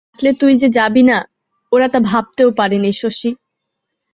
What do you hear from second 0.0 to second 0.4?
ডাকলে